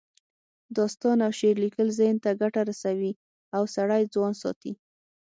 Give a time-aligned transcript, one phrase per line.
[0.77, 3.11] داستان او شعر لیکل ذهن ته ګټه رسوي
[3.55, 4.73] او سړی ځوان ساتي